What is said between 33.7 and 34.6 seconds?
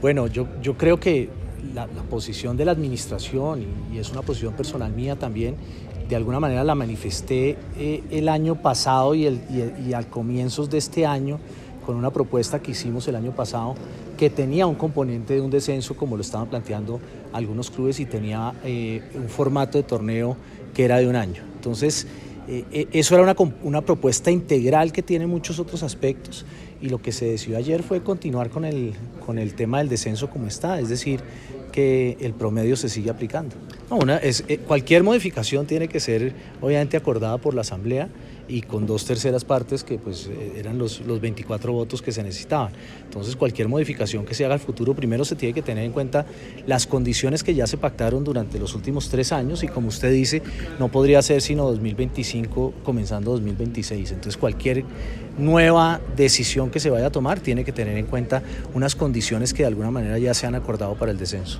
una, es, eh,